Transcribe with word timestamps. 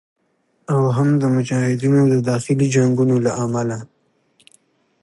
او 0.73 0.81
هم 0.97 1.09
د 1.21 1.23
مجاهدینو 1.35 2.01
د 2.13 2.15
داخلي 2.29 2.67
جنګونو 2.75 3.15
له 3.25 3.31
امله 3.45 3.77